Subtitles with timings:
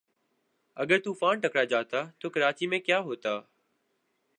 [0.77, 3.29] اگر طوفان ٹکرا جاتا تو کراچی میں کیا ہوتا